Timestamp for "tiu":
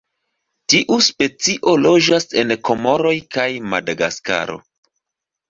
0.73-0.95